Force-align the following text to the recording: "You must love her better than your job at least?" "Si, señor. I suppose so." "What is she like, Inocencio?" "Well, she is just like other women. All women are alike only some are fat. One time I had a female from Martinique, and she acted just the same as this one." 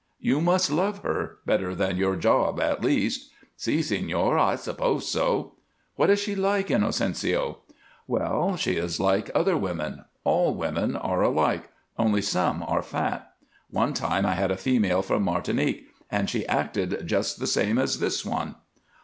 "You 0.19 0.41
must 0.41 0.71
love 0.71 1.03
her 1.03 1.37
better 1.45 1.75
than 1.75 1.95
your 1.97 2.15
job 2.15 2.59
at 2.59 2.83
least?" 2.83 3.29
"Si, 3.55 3.81
señor. 3.81 4.39
I 4.39 4.55
suppose 4.55 5.07
so." 5.07 5.53
"What 5.95 6.09
is 6.09 6.19
she 6.19 6.33
like, 6.33 6.71
Inocencio?" 6.71 7.57
"Well, 8.07 8.57
she 8.57 8.77
is 8.77 8.93
just 8.93 8.99
like 8.99 9.29
other 9.35 9.55
women. 9.55 10.05
All 10.23 10.55
women 10.55 10.95
are 10.95 11.21
alike 11.21 11.69
only 11.99 12.23
some 12.23 12.63
are 12.63 12.81
fat. 12.81 13.31
One 13.69 13.93
time 13.93 14.25
I 14.25 14.33
had 14.33 14.49
a 14.49 14.57
female 14.57 15.03
from 15.03 15.21
Martinique, 15.21 15.85
and 16.09 16.27
she 16.27 16.47
acted 16.47 17.05
just 17.05 17.37
the 17.39 17.45
same 17.45 17.77
as 17.77 17.99
this 17.99 18.25
one." 18.25 18.55